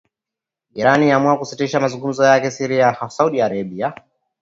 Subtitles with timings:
[0.73, 3.93] Iran yaamua kusitisha mazungumzo yake ya siri na Saudi Arabia.